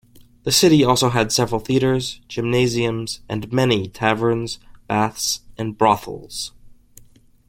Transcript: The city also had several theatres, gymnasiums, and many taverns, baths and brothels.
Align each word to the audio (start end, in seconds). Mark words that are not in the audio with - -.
The 0.45 0.51
city 0.51 0.83
also 0.83 1.09
had 1.11 1.31
several 1.31 1.59
theatres, 1.61 2.21
gymnasiums, 2.27 3.19
and 3.29 3.53
many 3.53 3.87
taverns, 3.87 4.57
baths 4.87 5.41
and 5.59 5.77
brothels. 5.77 6.53